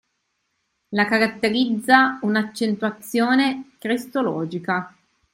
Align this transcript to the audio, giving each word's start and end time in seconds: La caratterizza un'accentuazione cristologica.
La 0.95 1.05
caratterizza 1.05 2.17
un'accentuazione 2.23 3.73
cristologica. 3.77 4.95